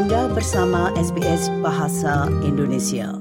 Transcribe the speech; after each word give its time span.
Anda 0.00 0.32
bersama 0.32 0.88
SBS 0.96 1.52
Bahasa 1.60 2.24
Indonesia. 2.40 3.12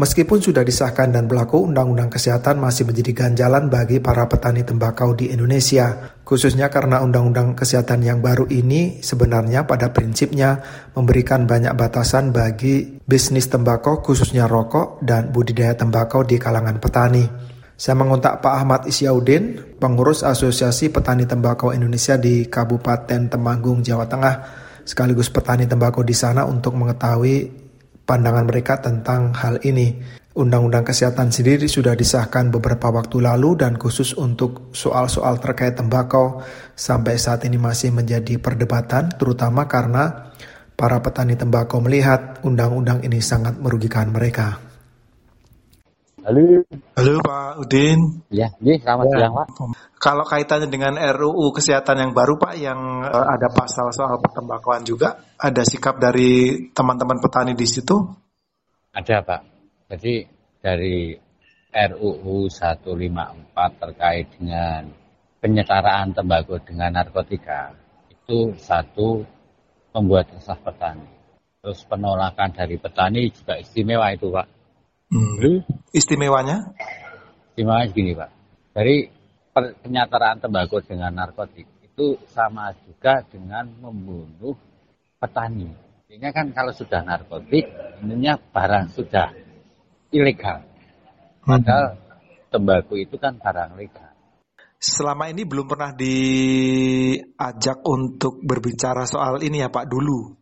Meskipun 0.00 0.40
sudah 0.40 0.64
disahkan 0.64 1.12
dan 1.12 1.28
berlaku, 1.28 1.60
Undang-Undang 1.68 2.16
Kesehatan 2.16 2.56
masih 2.56 2.88
menjadi 2.88 3.12
ganjalan 3.12 3.68
bagi 3.68 4.00
para 4.00 4.24
petani 4.24 4.64
tembakau 4.64 5.12
di 5.12 5.28
Indonesia, 5.28 6.16
khususnya 6.24 6.72
karena 6.72 7.04
Undang-Undang 7.04 7.52
Kesehatan 7.52 8.00
yang 8.00 8.24
baru 8.24 8.48
ini 8.48 9.04
sebenarnya 9.04 9.68
pada 9.68 9.92
prinsipnya 9.92 10.64
memberikan 10.96 11.44
banyak 11.44 11.76
batasan 11.76 12.32
bagi 12.32 12.96
bisnis 13.04 13.52
tembakau 13.52 14.00
khususnya 14.00 14.48
rokok 14.48 15.04
dan 15.04 15.28
budidaya 15.28 15.76
tembakau 15.76 16.24
di 16.24 16.40
kalangan 16.40 16.80
petani. 16.80 17.28
Saya 17.76 18.00
mengontak 18.00 18.40
Pak 18.40 18.54
Ahmad 18.56 18.88
Isyaudin, 18.88 19.76
pengurus 19.76 20.24
Asosiasi 20.24 20.88
Petani 20.88 21.28
Tembakau 21.28 21.76
Indonesia 21.76 22.16
di 22.16 22.48
Kabupaten 22.48 23.28
Temanggung, 23.28 23.84
Jawa 23.84 24.08
Tengah, 24.08 24.68
sekaligus 24.90 25.30
petani 25.30 25.70
tembakau 25.70 26.02
di 26.02 26.18
sana 26.18 26.42
untuk 26.42 26.74
mengetahui 26.74 27.46
pandangan 28.02 28.42
mereka 28.42 28.82
tentang 28.82 29.30
hal 29.38 29.62
ini. 29.62 30.18
Undang-undang 30.34 30.82
kesehatan 30.82 31.30
sendiri 31.30 31.70
sudah 31.70 31.94
disahkan 31.94 32.50
beberapa 32.50 32.90
waktu 32.90 33.22
lalu 33.22 33.54
dan 33.54 33.78
khusus 33.78 34.14
untuk 34.18 34.74
soal-soal 34.74 35.38
terkait 35.38 35.78
tembakau 35.78 36.42
sampai 36.74 37.18
saat 37.18 37.46
ini 37.46 37.58
masih 37.58 37.94
menjadi 37.94 38.38
perdebatan 38.38 39.14
terutama 39.14 39.70
karena 39.70 40.30
para 40.74 40.98
petani 41.02 41.34
tembakau 41.38 41.78
melihat 41.82 42.42
undang-undang 42.42 43.02
ini 43.06 43.22
sangat 43.22 43.58
merugikan 43.62 44.10
mereka. 44.10 44.58
Halo. 46.20 46.60
Halo 47.00 47.12
Pak 47.24 47.64
Udin. 47.64 48.20
Ya, 48.28 48.52
ini 48.60 48.76
selamat 48.76 49.08
ya. 49.08 49.16
siang 49.16 49.34
Pak. 49.40 49.48
Kalau 49.96 50.24
kaitannya 50.28 50.68
dengan 50.68 51.00
RUU 51.00 51.48
kesehatan 51.56 51.96
yang 51.96 52.12
baru 52.12 52.36
Pak, 52.36 52.60
yang 52.60 52.76
uh, 53.08 53.24
ada 53.24 53.48
pasal 53.48 53.88
soal 53.88 54.20
pertembakauan 54.20 54.84
juga, 54.84 55.24
ada 55.40 55.64
sikap 55.64 55.96
dari 55.96 56.68
teman-teman 56.76 57.24
petani 57.24 57.56
di 57.56 57.64
situ? 57.64 57.96
Ada 58.92 59.24
Pak. 59.24 59.40
Jadi 59.88 60.28
dari 60.60 61.16
RUU 61.72 62.52
154 62.52 63.80
terkait 63.80 64.26
dengan 64.36 64.92
penyetaraan 65.40 66.12
tembakau 66.12 66.60
dengan 66.60 67.00
narkotika 67.00 67.72
itu 68.12 68.52
satu 68.60 69.24
membuat 69.96 70.28
resah 70.36 70.60
petani. 70.60 71.08
Terus 71.64 71.80
penolakan 71.88 72.52
dari 72.52 72.76
petani 72.76 73.32
juga 73.32 73.56
istimewa 73.56 74.12
itu 74.12 74.28
Pak 74.28 74.60
Hmm. 75.10 75.66
Istimewanya? 75.90 76.70
Istimewanya 77.50 77.86
gini 77.90 78.14
Pak. 78.14 78.30
Dari 78.70 79.10
penyataan 79.82 80.38
tembakau 80.38 80.78
dengan 80.86 81.10
narkotik 81.10 81.66
itu 81.82 82.14
sama 82.30 82.70
juga 82.86 83.26
dengan 83.26 83.66
membunuh 83.82 84.54
petani. 85.18 85.66
Ini 86.06 86.30
kan 86.30 86.54
kalau 86.54 86.70
sudah 86.70 87.02
narkotik, 87.02 87.66
ininya 88.02 88.38
barang 88.38 88.94
sudah 88.94 89.34
ilegal. 90.14 90.62
Padahal 91.42 91.98
hmm. 91.98 92.54
tembakau 92.54 92.94
itu 92.94 93.18
kan 93.18 93.34
barang 93.42 93.74
legal. 93.74 94.10
Selama 94.78 95.26
ini 95.28 95.42
belum 95.42 95.66
pernah 95.66 95.90
diajak 95.92 97.82
untuk 97.82 98.40
berbicara 98.46 99.04
soal 99.10 99.42
ini 99.42 99.60
ya 99.60 99.68
Pak 99.68 99.90
dulu? 99.90 100.38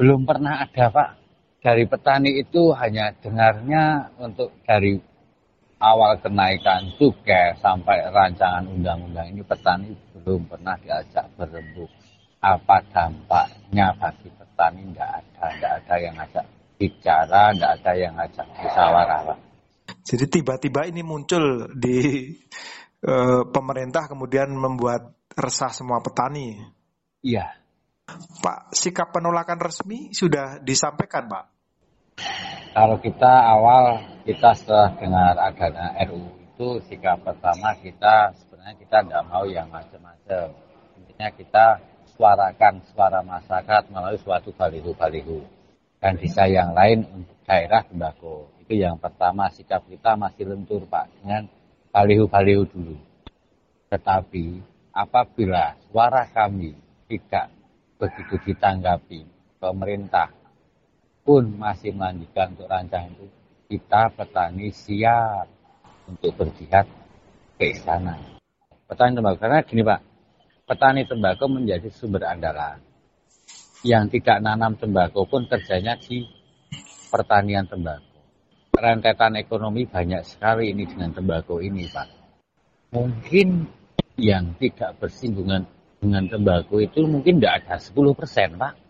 Belum 0.00 0.24
pernah 0.24 0.64
ada 0.64 0.88
Pak 0.88 1.25
dari 1.66 1.82
petani 1.82 2.38
itu 2.38 2.70
hanya 2.78 3.10
dengarnya 3.18 4.14
untuk 4.22 4.54
dari 4.62 5.02
awal 5.82 6.14
kenaikan 6.22 6.94
cukai 6.94 7.58
sampai 7.58 8.06
rancangan 8.14 8.70
undang-undang 8.70 9.34
ini 9.34 9.42
petani 9.42 9.90
belum 10.14 10.46
pernah 10.46 10.78
diajak 10.78 11.26
berembuk. 11.34 11.90
Apa 12.38 12.78
dampaknya 12.94 13.90
bagi 13.98 14.30
petani? 14.30 14.94
Tidak 14.94 15.10
ada, 15.10 15.44
tidak 15.50 15.72
ada 15.82 15.94
yang 15.98 16.14
ngajak 16.14 16.46
bicara, 16.78 17.42
tidak 17.50 17.70
ada 17.82 17.92
yang 17.98 18.12
ngajak 18.14 18.46
musyawarah. 18.46 19.20
Jadi 20.06 20.24
tiba-tiba 20.30 20.86
ini 20.86 21.02
muncul 21.02 21.74
di 21.74 22.30
uh, 23.02 23.42
pemerintah 23.50 24.06
kemudian 24.06 24.54
membuat 24.54 25.18
resah 25.34 25.74
semua 25.74 25.98
petani. 25.98 26.62
Iya. 27.26 27.58
Pak, 28.38 28.70
sikap 28.70 29.10
penolakan 29.10 29.58
resmi 29.58 30.14
sudah 30.14 30.62
disampaikan, 30.62 31.26
Pak? 31.26 31.55
Kalau 32.76 33.00
kita 33.00 33.32
awal 33.56 34.04
kita 34.28 34.52
setelah 34.52 34.92
dengar 35.00 35.32
adanya 35.40 35.96
RU 36.12 36.28
itu 36.56 36.68
sikap 36.88 37.24
pertama 37.24 37.72
kita 37.80 38.36
sebenarnya 38.36 38.76
kita 38.76 38.96
tidak 39.00 39.24
mau 39.32 39.48
yang 39.48 39.68
macam-macam. 39.72 40.52
Intinya 41.00 41.28
kita 41.32 41.66
suarakan 42.16 42.84
suara 42.92 43.24
masyarakat 43.24 43.92
melalui 43.92 44.20
suatu 44.20 44.52
balihu-balihu. 44.52 45.40
Dan 46.00 46.20
bisa 46.20 46.44
yang 46.48 46.76
lain 46.76 47.04
untuk 47.08 47.36
daerah 47.48 47.80
tembakau. 47.84 48.52
Itu 48.60 48.76
yang 48.76 49.00
pertama 49.00 49.48
sikap 49.52 49.84
kita 49.88 50.16
masih 50.16 50.44
lentur 50.44 50.84
Pak 50.84 51.08
dengan 51.16 51.48
balihu-balihu 51.92 52.68
dulu. 52.68 52.96
Tetapi 53.88 54.60
apabila 54.92 55.80
suara 55.88 56.28
kami 56.28 56.76
tidak 57.08 57.52
begitu 57.96 58.52
ditanggapi 58.52 59.24
pemerintah 59.60 60.28
pun 61.26 61.58
masih 61.58 61.90
melanjutkan 61.90 62.54
untuk 62.54 62.70
rancangan 62.70 63.10
itu, 63.18 63.26
kita 63.66 64.14
petani 64.14 64.70
siap 64.70 65.50
untuk 66.06 66.30
berjihad 66.38 66.86
ke 67.58 67.74
istana. 67.74 68.14
Petani 68.86 69.18
tembakau, 69.18 69.42
karena 69.42 69.66
gini 69.66 69.82
Pak, 69.82 70.00
petani 70.70 71.02
tembakau 71.02 71.50
menjadi 71.50 71.90
sumber 71.90 72.30
andalan. 72.30 72.78
Yang 73.82 74.18
tidak 74.18 74.38
nanam 74.38 74.78
tembakau 74.78 75.26
pun 75.26 75.50
kerjanya 75.50 75.98
di 75.98 76.22
pertanian 77.10 77.66
tembakau. 77.66 78.06
Rentetan 78.78 79.34
ekonomi 79.34 79.82
banyak 79.90 80.22
sekali 80.22 80.70
ini 80.70 80.86
dengan 80.86 81.10
tembakau 81.10 81.58
ini 81.58 81.90
Pak. 81.90 82.08
Mungkin 82.94 83.66
yang 84.14 84.54
tidak 84.62 85.02
bersinggungan 85.02 85.66
dengan 85.98 86.30
tembakau 86.30 86.78
itu 86.78 87.02
mungkin 87.02 87.42
tidak 87.42 87.66
ada 87.66 87.76
10 87.82 88.14
persen 88.14 88.54
Pak 88.54 88.85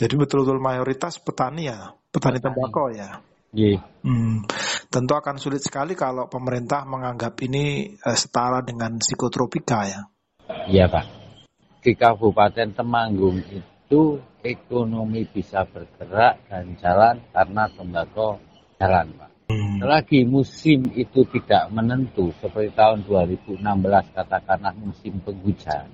jadi 0.00 0.16
betul-betul 0.16 0.64
mayoritas 0.64 1.20
petani 1.20 1.68
ya, 1.68 1.92
petani, 2.08 2.40
tembakau 2.40 2.88
ya. 2.88 3.20
Iya. 3.52 3.84
Hmm, 4.00 4.48
tentu 4.88 5.12
akan 5.12 5.36
sulit 5.36 5.60
sekali 5.60 5.92
kalau 5.92 6.24
pemerintah 6.24 6.88
menganggap 6.88 7.36
ini 7.44 7.92
uh, 8.00 8.16
setara 8.16 8.64
dengan 8.64 8.96
psikotropika 8.96 9.80
ya. 9.84 10.00
Iya 10.72 10.88
Pak. 10.88 11.04
Di 11.84 11.92
Kabupaten 11.92 12.72
Temanggung 12.72 13.44
itu 13.44 14.24
ekonomi 14.40 15.28
bisa 15.28 15.68
bergerak 15.68 16.48
dan 16.48 16.80
jalan 16.80 17.20
karena 17.36 17.68
tembakau 17.68 18.40
jalan 18.80 19.12
Pak. 19.20 19.30
Hmm. 19.52 19.84
Lagi 19.84 20.24
musim 20.24 20.88
itu 20.96 21.28
tidak 21.28 21.68
menentu 21.76 22.32
seperti 22.40 22.72
tahun 22.72 23.04
2016 23.04 23.60
katakanlah 24.16 24.72
musim 24.80 25.20
penghujan 25.20 25.92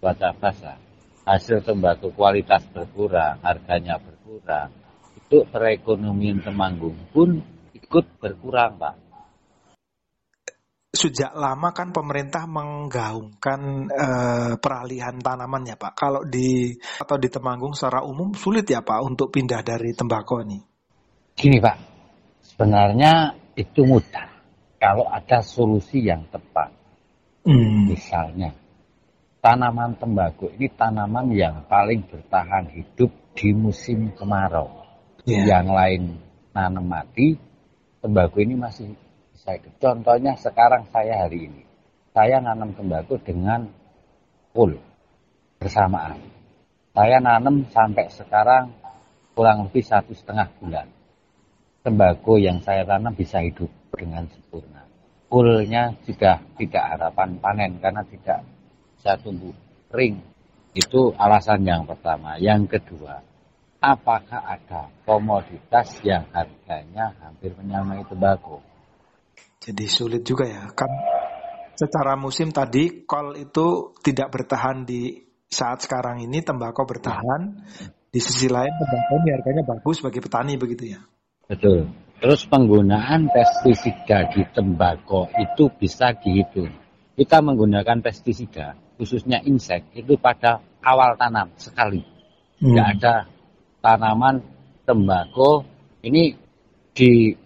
cuaca 0.00 0.30
basah 0.40 0.85
hasil 1.26 1.66
tembakau 1.66 2.14
kualitas 2.14 2.62
berkurang, 2.70 3.42
harganya 3.42 3.98
berkurang, 3.98 4.70
itu 5.18 5.42
perekonomian 5.50 6.38
Temanggung 6.40 6.94
pun 7.10 7.42
ikut 7.74 8.06
berkurang, 8.22 8.78
Pak. 8.78 8.94
Sejak 10.96 11.36
lama 11.36 11.76
kan 11.76 11.92
pemerintah 11.92 12.48
menggaungkan 12.48 13.60
uh, 13.92 14.52
peralihan 14.56 15.20
tanaman 15.20 15.68
ya 15.68 15.76
Pak. 15.76 15.92
Kalau 15.92 16.24
di 16.24 16.72
atau 16.96 17.20
di 17.20 17.28
Temanggung 17.28 17.76
secara 17.76 18.00
umum 18.00 18.32
sulit 18.32 18.64
ya 18.64 18.80
Pak 18.80 19.04
untuk 19.04 19.28
pindah 19.28 19.60
dari 19.60 19.92
tembakau 19.92 20.40
ini. 20.40 20.56
Gini 21.36 21.60
Pak, 21.60 21.76
sebenarnya 22.40 23.36
itu 23.60 23.84
mudah 23.84 24.24
kalau 24.80 25.04
ada 25.12 25.44
solusi 25.44 26.00
yang 26.00 26.24
tepat. 26.32 26.72
Hmm. 27.44 27.92
Misalnya 27.92 28.56
tanaman 29.46 29.94
tembakau 29.94 30.50
ini 30.58 30.66
tanaman 30.74 31.30
yang 31.30 31.62
paling 31.70 32.02
bertahan 32.10 32.66
hidup 32.74 33.14
di 33.38 33.54
musim 33.54 34.10
kemarau. 34.18 34.66
Yeah. 35.22 35.46
Yang 35.46 35.66
lain 35.70 36.02
nanam 36.50 36.90
mati, 36.90 37.38
tembakau 38.02 38.42
ini 38.42 38.58
masih 38.58 38.90
bisa 39.30 39.54
hidup. 39.54 39.70
Contohnya 39.78 40.34
sekarang 40.34 40.90
saya 40.90 41.22
hari 41.22 41.46
ini, 41.46 41.62
saya 42.10 42.42
nanam 42.42 42.74
tembakau 42.74 43.22
dengan 43.22 43.70
full 44.50 44.74
bersamaan. 45.62 46.18
Saya 46.90 47.22
nanam 47.22 47.70
sampai 47.70 48.10
sekarang 48.10 48.74
kurang 49.38 49.70
lebih 49.70 49.86
satu 49.86 50.10
setengah 50.10 50.50
bulan. 50.58 50.90
Tembakau 51.86 52.34
yang 52.34 52.58
saya 52.66 52.82
tanam 52.82 53.14
bisa 53.14 53.38
hidup 53.46 53.70
dengan 53.94 54.26
sempurna. 54.26 54.82
Fullnya 55.30 55.94
sudah 56.02 56.42
tidak 56.58 56.98
harapan 56.98 57.38
panen 57.38 57.78
karena 57.78 58.02
tidak 58.10 58.42
bisa 59.06 59.22
tumbuh 59.22 59.54
kering. 59.94 60.18
Itu 60.74 61.14
alasan 61.14 61.62
yang 61.62 61.86
pertama. 61.86 62.34
Yang 62.42 62.74
kedua, 62.74 63.22
apakah 63.78 64.42
ada 64.42 64.90
komoditas 65.06 66.02
yang 66.02 66.26
harganya 66.34 67.14
hampir 67.22 67.54
menyamai 67.54 68.02
tembakau? 68.10 68.58
Jadi 69.62 69.86
sulit 69.86 70.26
juga 70.26 70.50
ya. 70.50 70.66
Kan 70.74 70.90
secara 71.78 72.18
musim 72.18 72.50
tadi 72.50 73.06
kol 73.06 73.38
itu 73.38 73.94
tidak 74.02 74.34
bertahan 74.34 74.82
di 74.82 75.22
saat 75.46 75.86
sekarang 75.86 76.26
ini 76.26 76.42
tembakau 76.42 76.82
bertahan. 76.82 77.62
di 78.06 78.24
sisi 78.24 78.48
lain 78.48 78.72
tembakau 78.80 79.20
ini 79.20 79.28
harganya 79.28 79.60
bagus 79.60 80.00
bagi 80.00 80.24
petani 80.24 80.56
begitu 80.56 80.96
ya. 80.96 81.04
Betul. 81.52 81.92
Terus 82.16 82.48
penggunaan 82.48 83.28
pestisida 83.28 84.32
di 84.32 84.40
tembakau 84.56 85.28
itu 85.36 85.68
bisa 85.68 86.16
dihitung. 86.16 86.72
Kita 87.12 87.44
menggunakan 87.44 88.00
pestisida, 88.00 88.72
khususnya 88.96 89.44
insek, 89.44 89.84
itu 89.92 90.16
pada 90.16 90.60
awal 90.82 91.14
tanam 91.20 91.52
sekali. 91.60 92.02
Tidak 92.56 92.86
hmm. 92.88 92.94
ada 92.96 93.14
tanaman 93.84 94.40
tembakau 94.88 95.62
ini 96.00 96.32
di 96.96 97.36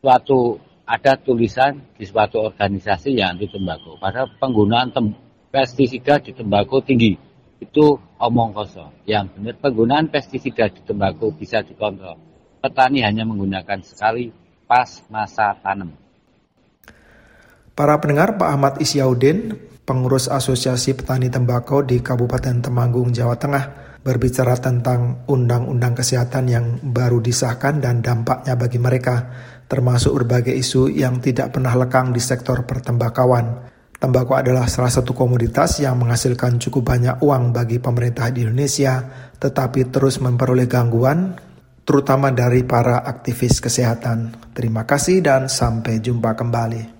suatu 0.00 0.56
ada 0.88 1.14
tulisan 1.20 1.78
di 1.94 2.02
suatu 2.08 2.42
organisasi 2.42 3.14
yang 3.14 3.36
anti 3.36 3.46
tembakau. 3.46 4.00
Pada 4.00 4.26
penggunaan 4.26 4.90
tem 4.90 5.14
pestisida 5.52 6.18
di 6.18 6.34
tembakau 6.34 6.82
tinggi 6.82 7.14
itu 7.60 8.00
omong 8.18 8.56
kosong. 8.56 8.90
Yang 9.04 9.36
benar 9.36 9.54
penggunaan 9.60 10.06
pestisida 10.08 10.66
di 10.72 10.80
tembakau 10.82 11.30
bisa 11.30 11.60
dikontrol. 11.62 12.16
Petani 12.64 13.04
hanya 13.04 13.22
menggunakan 13.28 13.84
sekali 13.84 14.32
pas 14.64 15.04
masa 15.12 15.54
tanam. 15.60 15.94
Para 17.76 17.96
pendengar 18.02 18.36
Pak 18.36 18.48
Ahmad 18.50 18.74
Isyaudin, 18.82 19.56
pengurus 19.90 20.30
Asosiasi 20.30 20.94
Petani 20.94 21.26
Tembakau 21.26 21.82
di 21.82 21.98
Kabupaten 21.98 22.62
Temanggung, 22.62 23.10
Jawa 23.10 23.34
Tengah, 23.34 23.98
berbicara 24.06 24.54
tentang 24.62 25.26
undang-undang 25.26 25.98
kesehatan 25.98 26.46
yang 26.46 26.78
baru 26.78 27.18
disahkan 27.18 27.82
dan 27.82 27.98
dampaknya 27.98 28.54
bagi 28.54 28.78
mereka, 28.78 29.26
termasuk 29.66 30.14
berbagai 30.14 30.54
isu 30.54 30.94
yang 30.94 31.18
tidak 31.18 31.50
pernah 31.50 31.74
lekang 31.74 32.14
di 32.14 32.22
sektor 32.22 32.62
pertembakauan. 32.62 33.66
Tembakau 33.98 34.38
adalah 34.38 34.70
salah 34.70 34.94
satu 34.94 35.10
komoditas 35.10 35.82
yang 35.82 35.98
menghasilkan 35.98 36.62
cukup 36.62 36.94
banyak 36.94 37.18
uang 37.18 37.50
bagi 37.50 37.82
pemerintah 37.82 38.30
di 38.30 38.46
Indonesia, 38.46 39.02
tetapi 39.42 39.90
terus 39.90 40.22
memperoleh 40.22 40.70
gangguan, 40.70 41.34
terutama 41.82 42.30
dari 42.30 42.62
para 42.62 43.02
aktivis 43.02 43.58
kesehatan. 43.58 44.54
Terima 44.54 44.86
kasih 44.86 45.18
dan 45.18 45.50
sampai 45.50 45.98
jumpa 45.98 46.38
kembali. 46.38 46.99